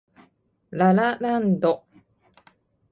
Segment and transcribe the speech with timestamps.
[0.71, 1.85] ラ・ラ・ランド